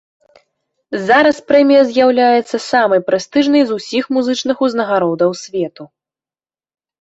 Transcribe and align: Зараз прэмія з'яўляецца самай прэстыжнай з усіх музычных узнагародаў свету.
Зараз 1.09 1.37
прэмія 1.51 1.83
з'яўляецца 1.89 2.57
самай 2.71 3.01
прэстыжнай 3.09 3.63
з 3.73 3.77
усіх 3.83 4.03
музычных 4.19 4.57
узнагародаў 4.69 5.31
свету. 5.43 5.83